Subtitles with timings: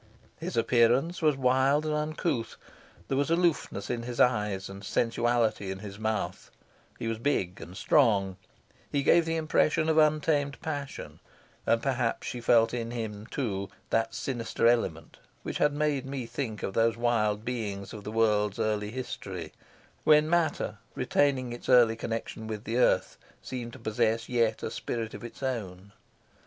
[0.39, 2.55] His appearance was wild and uncouth;
[3.07, 6.49] there was aloofness in his eyes and sensuality in his mouth;
[6.97, 8.37] he was big and strong;
[8.91, 11.19] he gave the impression of untamed passion;
[11.67, 16.63] and perhaps she felt in him, too, that sinister element which had made me think
[16.63, 19.53] of those wild beings of the world's early history
[20.03, 25.13] when matter, retaining its early connection with the earth, seemed to possess yet a spirit
[25.13, 25.91] of its own.